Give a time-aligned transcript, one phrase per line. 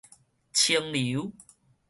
[0.51, 1.31] 清流